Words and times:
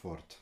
Ford 0.00 0.34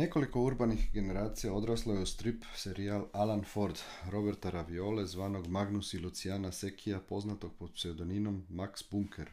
Nekoliko 0.00 0.42
urbanih 0.42 0.90
generacija 0.92 1.52
odraslo 1.52 1.94
je 1.94 2.02
u 2.02 2.06
strip 2.06 2.44
serijal 2.54 3.06
Alan 3.12 3.44
Ford, 3.44 3.78
Roberta 4.10 4.50
Raviole, 4.50 5.06
zvanog 5.06 5.46
Magnus 5.46 5.94
i 5.94 5.98
Luciana 5.98 6.52
Sekija, 6.52 7.00
poznatog 7.00 7.52
pod 7.58 7.72
pseudonimom 7.74 8.46
Max 8.50 8.90
Bunker. 8.90 9.30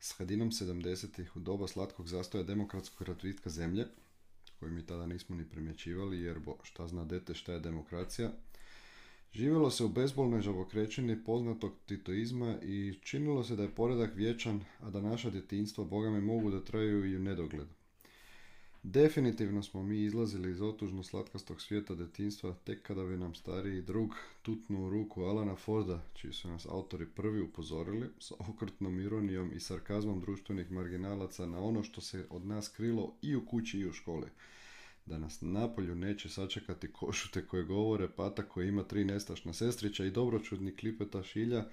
S 0.00 0.12
hadinom 0.18 0.50
70-ih 0.50 1.36
u 1.36 1.40
doba 1.40 1.68
slatkog 1.68 2.08
zastoja 2.08 2.44
demokratskog 2.44 3.08
razvitka 3.08 3.50
zemlje, 3.50 3.86
koju 4.60 4.72
mi 4.72 4.86
tada 4.86 5.06
nismo 5.06 5.36
ni 5.36 5.48
primjećivali, 5.50 6.20
jer 6.20 6.38
bo 6.38 6.58
šta 6.62 6.88
zna 6.88 7.04
dete 7.04 7.34
šta 7.34 7.52
je 7.52 7.60
demokracija, 7.60 8.30
živjelo 9.32 9.70
se 9.70 9.84
u 9.84 9.88
bezbolnoj 9.88 10.40
žabokrećini 10.40 11.24
poznatog 11.24 11.72
titoizma 11.86 12.56
i 12.62 12.94
činilo 13.02 13.44
se 13.44 13.56
da 13.56 13.62
je 13.62 13.74
poredak 13.74 14.16
vječan, 14.16 14.64
a 14.80 14.90
da 14.90 15.00
naša 15.00 15.30
djetinstva 15.30 15.84
bogame 15.84 16.20
mogu 16.20 16.50
da 16.50 16.64
traju 16.64 17.04
i 17.04 17.16
u 17.16 17.20
nedogled. 17.20 17.68
Definitivno 18.82 19.62
smo 19.62 19.82
mi 19.82 20.02
izlazili 20.02 20.50
iz 20.50 20.62
otužno 20.62 21.02
slatkastog 21.02 21.60
svijeta 21.60 21.94
detinstva 21.94 22.54
tek 22.64 22.82
kada 22.82 23.04
bi 23.04 23.16
nam 23.16 23.34
stariji 23.34 23.82
drug 23.82 24.14
tutnu 24.42 24.86
u 24.86 24.90
ruku 24.90 25.22
Alana 25.22 25.56
Forda, 25.56 26.02
čiji 26.14 26.32
su 26.32 26.48
nas 26.48 26.66
autori 26.66 27.06
prvi 27.06 27.40
upozorili, 27.40 28.06
sa 28.18 28.34
okrutnom 28.38 29.00
ironijom 29.00 29.52
i 29.52 29.60
sarkazmom 29.60 30.20
društvenih 30.20 30.70
marginalaca 30.70 31.46
na 31.46 31.60
ono 31.60 31.82
što 31.82 32.00
se 32.00 32.26
od 32.30 32.46
nas 32.46 32.68
krilo 32.68 33.14
i 33.22 33.36
u 33.36 33.46
kući 33.46 33.78
i 33.78 33.88
u 33.88 33.92
školi. 33.92 34.26
Da 35.08 35.18
nas 35.18 35.40
napolju 35.40 35.94
neće 35.94 36.28
sačekati 36.28 36.92
košute 36.92 37.46
koje 37.46 37.62
govore 37.64 38.08
pata 38.08 38.42
koji 38.42 38.68
ima 38.68 38.82
tri 38.82 39.04
nestašna 39.04 39.52
sestrića 39.52 40.04
i 40.04 40.10
dobročudni 40.10 40.76
klipeta 40.76 41.22
šilja, 41.22 41.64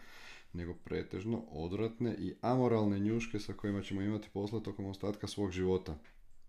nego 0.53 0.73
pretežno 0.73 1.43
odvratne 1.49 2.15
i 2.19 2.33
amoralne 2.41 2.99
njuške 2.99 3.39
sa 3.39 3.53
kojima 3.53 3.81
ćemo 3.81 4.01
imati 4.01 4.29
posla 4.33 4.59
tokom 4.59 4.85
ostatka 4.85 5.27
svog 5.27 5.51
života 5.51 5.97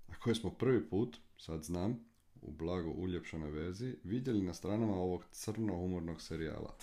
a 0.09 0.15
koje 0.15 0.35
smo 0.35 0.51
prvi 0.51 0.89
put, 0.89 1.17
sad 1.39 1.65
znam, 1.65 1.99
u 2.43 2.53
blago 2.53 2.91
uljepšanoj 2.91 3.51
verziji, 3.51 3.95
vidjeli 4.05 4.43
na 4.43 4.55
stranama 4.55 4.95
ovog 4.95 5.25
crno-humornog 5.33 6.23
serijala. 6.23 6.77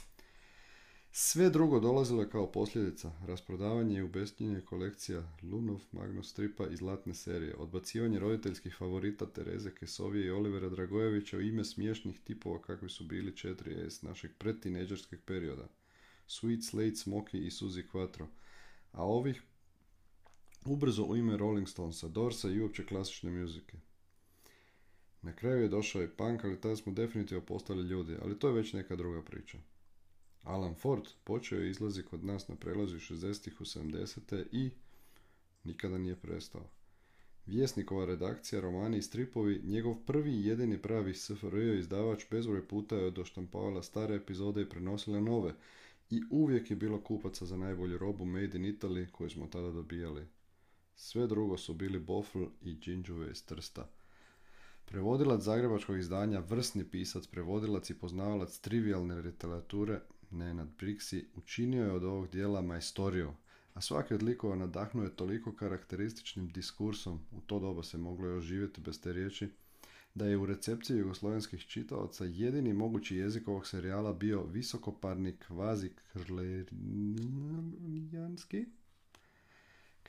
Sve 1.15 1.49
drugo 1.49 1.79
dolazilo 1.79 2.21
je 2.21 2.29
kao 2.29 2.51
posljedica, 2.51 3.11
rasprodavanje 3.25 3.97
i 3.97 4.01
ubestinjenje 4.01 4.61
kolekcija 4.61 5.23
Lunov, 5.41 5.81
Magnus 5.91 6.29
Stripa 6.29 6.67
i 6.67 6.75
zlatne 6.75 7.13
serije, 7.13 7.55
odbacivanje 7.55 8.19
roditeljskih 8.19 8.75
favorita 8.79 9.25
Tereze 9.25 9.71
Kesovije 9.75 10.25
i 10.25 10.31
Olivera 10.31 10.69
Dragojevića 10.69 11.37
u 11.37 11.41
ime 11.41 11.63
smiješnih 11.63 12.19
tipova 12.19 12.61
kakvi 12.61 12.89
su 12.89 13.03
bili 13.03 13.31
4S 13.31 14.03
našeg 14.03 14.31
predtineđerskog 14.37 15.19
perioda. 15.25 15.67
Sweet 16.27 16.69
Slate 16.69 16.95
Smoky 16.95 17.37
i 17.37 17.49
Suzy 17.49 17.83
Quattro. 17.93 18.25
A 18.91 19.03
ovih 19.05 19.41
ubrzo 20.65 21.03
u 21.03 21.17
ime 21.17 21.37
Rolling 21.37 21.69
Stonesa, 21.69 22.07
Dorsa 22.07 22.49
i 22.49 22.61
uopće 22.61 22.85
klasične 22.85 23.31
muzike. 23.31 23.77
Na 25.21 25.35
kraju 25.35 25.61
je 25.61 25.69
došao 25.69 26.03
i 26.03 26.09
punk, 26.09 26.43
ali 26.43 26.61
tada 26.61 26.75
smo 26.75 26.93
definitivno 26.93 27.45
postali 27.45 27.87
ljudi, 27.87 28.15
ali 28.21 28.39
to 28.39 28.47
je 28.47 28.53
već 28.53 28.73
neka 28.73 28.95
druga 28.95 29.21
priča. 29.21 29.57
Alan 30.43 30.75
Ford 30.75 31.03
počeo 31.23 31.59
je 31.59 31.69
izlazi 31.69 32.03
kod 32.03 32.23
nas 32.23 32.47
na 32.47 32.55
prelazu 32.55 32.97
60-ih 32.97 33.61
u 33.61 33.63
70 33.63 34.45
i 34.51 34.71
nikada 35.63 35.97
nije 35.97 36.15
prestao. 36.15 36.69
Vjesnikova 37.45 38.05
redakcija, 38.05 38.61
romani 38.61 38.97
i 38.97 39.01
stripovi, 39.01 39.61
njegov 39.63 39.95
prvi 40.05 40.31
i 40.31 40.45
jedini 40.45 40.81
pravi 40.81 41.13
SFRJ 41.13 41.79
izdavač 41.79 42.25
bezbroj 42.31 42.67
puta 42.67 42.95
je 42.95 43.11
doštampavala 43.11 43.83
stare 43.83 44.15
epizode 44.15 44.61
i 44.61 44.69
prenosila 44.69 45.19
nove 45.19 45.53
i 46.09 46.23
uvijek 46.29 46.69
je 46.69 46.75
bilo 46.75 47.01
kupaca 47.01 47.45
za 47.45 47.57
najbolju 47.57 47.97
robu 47.97 48.25
Made 48.25 48.57
in 48.57 48.65
Italy 48.65 49.11
koju 49.11 49.29
smo 49.29 49.47
tada 49.47 49.71
dobijali. 49.71 50.27
Sve 50.95 51.27
drugo 51.27 51.57
su 51.57 51.73
bili 51.73 51.99
Bofl 51.99 52.43
i 52.61 52.75
Džinđuve 52.75 53.31
iz 53.31 53.45
Trsta. 53.45 53.89
Prevodilac 54.85 55.41
zagrebačkog 55.41 55.99
izdanja, 55.99 56.39
vrsni 56.39 56.83
pisac, 56.83 57.27
prevodilac 57.27 57.89
i 57.89 57.99
poznavalac 57.99 58.57
trivialne 58.57 59.15
literature, 59.15 59.99
Nenad 60.33 60.67
Brixi, 60.79 61.23
učinio 61.35 61.83
je 61.83 61.91
od 61.91 62.03
ovog 62.03 62.29
dijela 62.29 62.61
majstoriju, 62.61 63.33
a 63.73 63.81
svaki 63.81 64.13
od 64.13 64.23
likova 64.23 64.55
nadahnuo 64.55 65.03
je 65.03 65.15
toliko 65.15 65.55
karakterističnim 65.55 66.49
diskursom, 66.49 67.19
u 67.31 67.41
to 67.41 67.59
doba 67.59 67.83
se 67.83 67.97
moglo 67.97 68.27
još 68.27 68.43
živjeti 68.43 68.81
bez 68.81 69.01
te 69.01 69.13
riječi, 69.13 69.49
da 70.15 70.25
je 70.25 70.37
u 70.37 70.45
recepciji 70.45 70.97
jugoslovenskih 70.97 71.65
čitaoca 71.65 72.25
jedini 72.25 72.73
mogući 72.73 73.15
jezik 73.15 73.47
ovog 73.47 73.67
serijala 73.67 74.13
bio 74.13 74.43
visokoparni 74.43 75.35
kvazi 75.47 75.89
krlerijanski, 76.11 78.65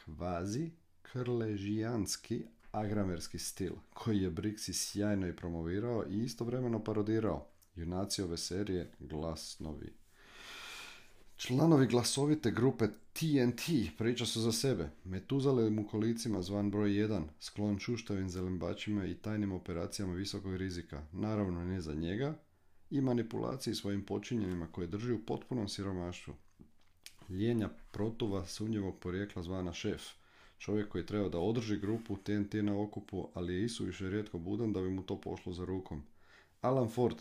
kvazi 0.05 0.71
krležijanski 1.03 2.45
agramerski 2.73 3.39
stil, 3.39 3.73
koji 3.95 4.23
je 4.23 4.31
Brixi 4.31 4.73
sjajno 4.73 5.29
i 5.29 5.37
promovirao 5.37 6.05
i 6.11 6.25
istovremeno 6.25 6.85
parodirao. 6.85 7.47
Junaci 7.77 8.23
ove 8.23 8.37
serije 8.37 8.91
glasnovi. 9.01 10.03
Članovi 11.47 11.87
glasovite 11.87 12.50
grupe 12.50 12.87
TNT 13.12 13.62
priča 13.99 14.27
su 14.27 14.41
za 14.41 14.53
sebe. 14.53 14.91
Metuzale 15.05 15.66
u 15.66 15.87
kolicima 15.91 16.43
zvan 16.43 16.71
broj 16.71 16.91
1, 16.91 17.22
sklon 17.41 17.78
čuštavim 17.78 18.28
zelembačima 18.28 19.06
i 19.06 19.15
tajnim 19.15 19.53
operacijama 19.53 20.15
visokog 20.15 20.56
rizika. 20.56 21.03
Naravno 21.12 21.65
ne 21.65 21.81
za 21.81 21.94
njega 21.94 22.34
i 22.91 23.00
manipulaciji 23.00 23.75
svojim 23.75 24.03
počinjenima 24.06 24.69
koje 24.72 24.87
drži 24.87 25.12
u 25.12 25.25
potpunom 25.27 25.69
siromaštvu 25.69 26.34
ljenja 27.28 27.69
protuva 27.91 28.47
sumnjivog 28.47 28.99
porijekla 28.99 29.43
zvana 29.43 29.72
šef. 29.72 30.03
Čovjek 30.59 30.88
koji 30.88 31.06
treba 31.06 31.28
da 31.28 31.38
održi 31.38 31.76
grupu 31.76 32.16
TNT 32.16 32.55
na 32.55 32.81
okupu, 32.81 33.28
ali 33.34 33.55
je 33.55 33.69
više 33.81 34.11
rijetko 34.11 34.38
budan 34.38 34.72
da 34.72 34.81
bi 34.81 34.91
mu 34.91 35.03
to 35.03 35.21
pošlo 35.21 35.53
za 35.53 35.65
rukom. 35.65 36.03
Alan 36.61 36.88
Ford, 36.88 37.16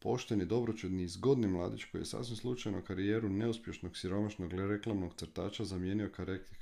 pošteni, 0.00 0.46
dobročudni 0.46 1.02
i 1.02 1.08
zgodni 1.08 1.48
mladić 1.48 1.84
koji 1.84 2.00
je 2.00 2.06
sasvim 2.06 2.36
slučajno 2.36 2.82
karijeru 2.82 3.28
neuspješnog 3.28 3.96
siromašnog 3.96 4.52
reklamnog 4.52 5.14
crtača 5.14 5.64
zamijenio 5.64 6.10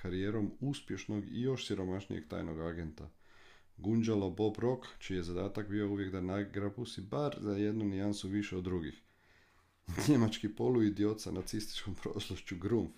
karijerom 0.02 0.52
uspješnog 0.60 1.24
i 1.28 1.40
još 1.40 1.66
siromašnijeg 1.66 2.28
tajnog 2.28 2.60
agenta. 2.60 3.10
Gunđalo 3.76 4.30
Bob 4.30 4.58
Rock, 4.58 4.86
čiji 4.98 5.16
je 5.16 5.22
zadatak 5.22 5.68
bio 5.68 5.88
uvijek 5.90 6.12
da 6.12 6.20
nagrabusi 6.20 7.00
bar 7.00 7.36
za 7.40 7.52
jednu 7.52 7.84
nijansu 7.84 8.28
više 8.28 8.56
od 8.56 8.64
drugih 8.64 9.02
njemački 10.08 10.48
poluidiot 10.48 11.20
sa 11.20 11.32
nacističkom 11.32 11.94
prošlošću 11.94 12.56
Grumf. 12.56 12.90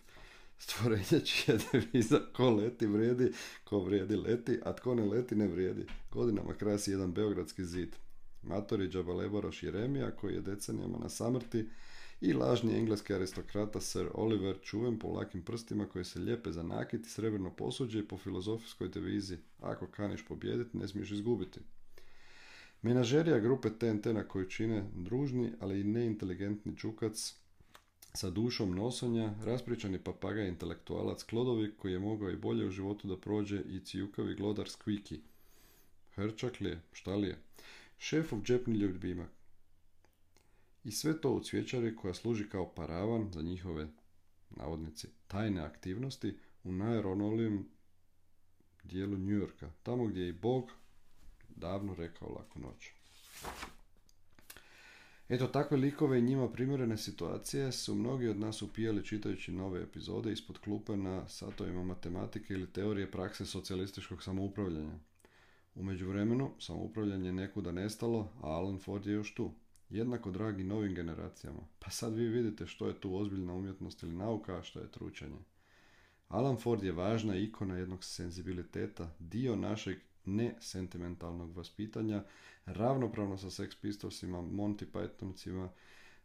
Stvorenje 0.59 1.25
čija 1.25 1.59
deviza 1.73 2.21
ko 2.33 2.51
leti 2.51 2.87
vrijedi, 2.87 3.33
ko 3.65 3.81
vrijedi 3.81 4.17
leti, 4.17 4.59
a 4.65 4.73
tko 4.73 4.95
ne 4.95 5.05
leti 5.05 5.37
ne 5.37 5.47
vrijedi. 5.47 5.87
Godinama 6.11 6.55
krasi 6.55 6.91
jedan 6.91 7.13
beogradski 7.13 7.65
zid. 7.65 7.97
Matori 8.43 8.89
Džabaleboroš 8.89 9.63
Jeremija 9.63 10.11
koji 10.11 10.35
je 10.35 10.41
decenijama 10.41 10.99
na 10.99 11.09
samrti 11.09 11.69
i 12.21 12.33
lažni 12.33 12.79
engleski 12.79 13.15
aristokrata 13.15 13.81
Sir 13.81 14.09
Oliver 14.15 14.59
čuven 14.63 14.99
po 14.99 15.09
lakim 15.09 15.43
prstima 15.43 15.87
koji 15.87 16.05
se 16.05 16.19
lijepe 16.19 16.53
za 16.53 16.63
nakit 16.63 17.07
i 17.07 17.11
srebrno 17.11 17.51
posuđe 17.51 17.99
i 17.99 18.09
po 18.09 18.19
filozofijskoj 18.19 18.89
devizi 18.89 19.39
ako 19.61 19.87
kaniš 19.87 20.25
pobijediti 20.25 20.79
ne 20.79 20.89
smiješ 20.89 21.11
izgubiti. 21.11 21.61
Menažerija 22.83 23.39
grupe 23.39 23.71
TNT 23.71 24.07
na 24.07 24.25
koju 24.29 24.49
čine 24.49 24.85
družni, 24.95 25.53
ali 25.61 25.81
i 25.81 25.85
neinteligentni 25.85 26.77
čukac 26.77 27.35
sa 28.15 28.31
dušom 28.31 28.75
nosonja, 28.75 29.35
raspričani 29.45 29.99
papaga 29.99 30.43
intelektualac 30.43 31.23
Klodovi 31.23 31.73
koji 31.77 31.93
je 31.93 31.99
mogao 31.99 32.31
i 32.31 32.37
bolje 32.37 32.67
u 32.67 32.71
životu 32.71 33.09
da 33.09 33.17
prođe 33.17 33.61
i 33.61 33.81
cijukavi 33.81 34.35
glodar 34.35 34.67
Squeaky. 34.67 35.19
Hrčak 36.15 36.61
li 36.61 36.69
je? 36.71 36.81
Šta 36.93 37.15
li 37.15 37.29
je? 37.29 37.39
Šefov 37.99 38.43
džepni 38.43 38.75
ljubimak. 38.75 39.31
I 40.85 40.93
sve 40.93 41.21
to 41.21 41.31
u 41.31 41.41
cvjećari 41.41 41.97
koja 41.97 42.15
služi 42.15 42.49
kao 42.49 42.75
paravan 42.75 43.33
za 43.33 43.43
njihove, 43.43 43.89
navodnici, 44.51 45.09
tajne 45.27 45.61
aktivnosti 45.61 46.39
u 46.65 46.73
najeronolijem 46.73 47.69
dijelu 48.85 49.17
Yorka, 49.17 49.71
tamo 49.83 50.07
gdje 50.07 50.23
je 50.23 50.29
i 50.29 50.33
Bog 50.33 50.71
davno 51.49 51.95
rekao 51.95 52.29
laku 52.29 52.61
noć. 52.61 52.91
Eto, 55.29 55.47
takve 55.47 55.77
likove 55.77 56.19
i 56.19 56.23
njima 56.23 56.49
primjerene 56.49 56.97
situacije 56.97 57.73
su 57.73 57.95
mnogi 57.95 58.29
od 58.29 58.39
nas 58.39 58.63
upijali 58.63 59.05
čitajući 59.05 59.53
nove 59.53 59.83
epizode 59.83 60.33
ispod 60.33 60.59
klupe 60.59 60.97
na 60.97 61.29
satovima 61.29 61.85
matematike 61.85 62.55
ili 62.55 62.73
teorije 62.73 63.11
prakse 63.11 63.47
socijalističkog 63.47 64.23
samoupravljanja. 64.23 64.99
U 65.79 65.83
međuvremenu, 65.83 66.51
samoupravljanje 66.59 67.29
je 67.29 67.33
nekuda 67.33 67.73
nestalo, 67.73 68.29
a 68.43 68.47
Alan 68.47 68.79
Ford 68.79 69.07
je 69.07 69.13
još 69.13 69.35
tu. 69.35 69.51
Jednako 69.91 70.31
dragi 70.31 70.65
novim 70.65 70.95
generacijama. 70.95 71.61
Pa 71.79 71.91
sad 71.91 72.15
vi 72.15 72.29
vidite 72.29 72.67
što 72.67 72.89
je 72.89 73.01
tu 73.01 73.17
ozbiljna 73.17 73.53
umjetnost 73.55 74.03
ili 74.03 74.13
nauka, 74.13 74.59
a 74.59 74.63
što 74.63 74.81
je 74.81 74.91
tručanje. 74.91 75.39
Alan 76.29 76.57
Ford 76.57 76.83
je 76.83 76.93
važna 76.93 77.37
ikona 77.37 77.77
jednog 77.77 78.05
senzibiliteta, 78.05 79.11
dio 79.19 79.57
našeg 79.57 79.99
nesentimentalnog 80.25 81.57
vaspitanja, 81.57 82.25
ravnopravno 82.67 83.39
sa 83.39 83.47
Sex 83.47 83.81
Pistolsima, 83.81 84.39
Monty 84.39 84.85
Pythoncima, 84.93 85.69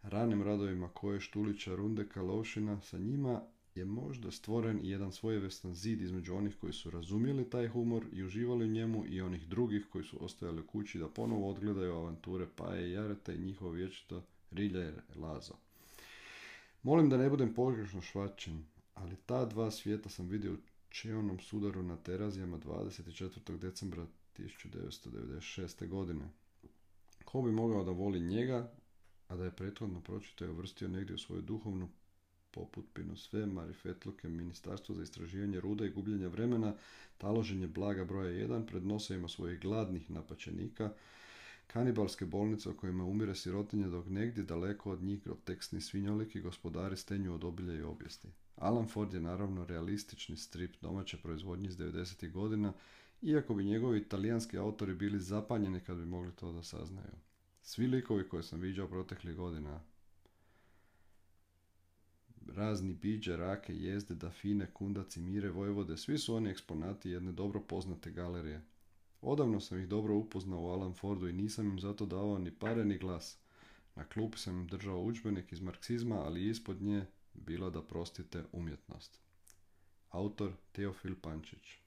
ranim 0.02 0.44
radovima 0.44 0.90
koje 0.90 1.20
Štulića, 1.20 1.76
Rundeka, 1.76 2.22
Lovšina, 2.22 2.82
sa 2.82 2.98
njima 2.98 3.42
je 3.76 3.86
možda 3.86 4.32
stvoren 4.32 4.80
i 4.84 4.90
jedan 4.90 5.12
svojevrstan 5.12 5.76
zid 5.76 6.02
između 6.02 6.36
onih 6.36 6.56
koji 6.62 6.74
su 6.74 6.92
razumjeli 6.92 7.50
taj 7.50 7.68
humor 7.68 8.06
i 8.12 8.24
uživali 8.24 8.66
u 8.66 8.72
njemu 8.72 9.06
i 9.08 9.22
onih 9.22 9.48
drugih 9.48 9.86
koji 9.92 10.04
su 10.04 10.26
ostajali 10.26 10.62
u 10.62 10.68
kući 10.68 11.00
da 11.00 11.08
ponovo 11.08 11.50
odgledaju 11.50 11.94
avanture 11.94 12.48
Paje 12.56 12.90
i 12.90 12.92
Jareta 12.92 13.34
i 13.34 13.38
njihovo 13.38 13.72
vječito 13.72 14.24
Rilja 14.52 14.92
i. 15.16 15.56
Molim 16.84 17.10
da 17.10 17.18
ne 17.18 17.30
budem 17.30 17.54
pogrešno 17.54 18.02
švačen, 18.02 18.66
ali 18.94 19.16
ta 19.26 19.46
dva 19.46 19.72
svijeta 19.72 20.10
sam 20.10 20.28
vidio 20.28 20.54
u 20.54 20.58
Čeonom 20.90 21.40
sudaru 21.40 21.84
na 21.84 21.98
terazijama 21.98 22.58
24. 22.58 23.58
decembra 23.58 24.06
1996. 24.38 25.88
godine. 25.88 26.30
Ko 27.26 27.42
bi 27.42 27.52
mogao 27.52 27.84
da 27.84 27.92
voli 27.92 28.20
njega, 28.20 28.72
a 29.28 29.36
da 29.36 29.46
je 29.46 29.56
prethodno 29.56 30.02
pročito 30.02 30.46
i 30.46 30.50
uvrstio 30.50 30.88
negdje 30.88 31.16
u 31.16 31.20
svoju 31.20 31.42
duhovnu 31.42 31.90
poput 32.54 32.86
Pinosfe, 32.94 33.46
Marifetluke, 33.46 34.30
Ministarstvo 34.30 34.96
za 34.96 35.04
istraživanje 35.04 35.60
ruda 35.60 35.86
i 35.86 35.90
gubljenja 35.90 36.28
vremena, 36.28 36.74
taloženje 37.18 37.68
blaga 37.68 38.06
broja 38.06 38.48
1 38.48 38.66
pred 38.66 38.86
nosovima 38.86 39.28
svojih 39.28 39.60
gladnih 39.60 40.12
napačenika, 40.12 40.94
kanibalske 41.68 42.26
bolnice 42.26 42.70
u 42.70 42.78
kojima 42.78 43.06
umire 43.06 43.36
sirotinje 43.36 43.88
dok 43.88 44.08
negdje 44.08 44.44
daleko 44.44 44.92
od 44.92 45.04
njih 45.04 45.24
groteksni 45.24 45.82
svinjolik 45.82 46.36
i 46.36 46.42
gospodari 46.42 46.98
stenju 46.98 47.34
od 47.34 47.44
obilja 47.44 47.74
i 47.74 47.84
objesti. 47.84 48.28
Alan 48.56 48.88
Ford 48.88 49.14
je 49.14 49.22
naravno 49.22 49.66
realistični 49.66 50.38
strip 50.38 50.76
domaće 50.82 51.18
proizvodnje 51.18 51.68
iz 51.68 51.78
90. 51.78 52.32
godina, 52.32 52.74
iako 53.22 53.54
bi 53.54 53.64
njegovi 53.64 54.00
italijanski 54.00 54.58
autori 54.58 54.94
bili 54.94 55.20
zapanjeni 55.20 55.80
kad 55.80 55.98
bi 55.98 56.06
mogli 56.06 56.32
to 56.32 56.52
da 56.52 56.64
saznaju. 56.64 57.14
Svi 57.62 57.88
likovi 57.88 58.30
koje 58.30 58.44
sam 58.44 58.60
viđao 58.60 58.88
proteklih 58.88 59.36
godina, 59.36 59.82
razni 62.48 62.94
biđe, 62.94 63.38
rake, 63.38 63.76
jezde, 63.76 64.16
dafine, 64.16 64.72
kundaci, 64.74 65.20
mire, 65.20 65.50
vojvode, 65.50 65.98
svi 65.98 66.18
su 66.18 66.36
oni 66.36 66.50
eksponati 66.50 67.10
jedne 67.10 67.32
dobro 67.32 67.62
poznate 67.62 68.12
galerije. 68.12 68.62
Odavno 69.22 69.60
sam 69.60 69.80
ih 69.80 69.88
dobro 69.88 70.16
upoznao 70.16 70.62
u 70.62 70.70
Alan 70.70 70.94
Fordu 70.94 71.28
i 71.28 71.34
nisam 71.34 71.68
im 71.68 71.80
zato 71.80 72.06
davao 72.06 72.38
ni 72.38 72.52
pare 72.52 72.86
ni 72.86 72.98
glas. 72.98 73.38
Na 73.96 74.06
klupi 74.06 74.38
sam 74.38 74.60
im 74.60 74.68
držao 74.68 75.02
udžbenik 75.02 75.52
iz 75.52 75.62
marksizma, 75.62 76.16
ali 76.16 76.50
ispod 76.50 76.82
nje 76.82 77.06
bila 77.34 77.70
da 77.70 77.82
prostite 77.82 78.44
umjetnost. 78.52 79.20
Autor 80.10 80.52
Teofil 80.72 81.16
Pančić 81.22 81.83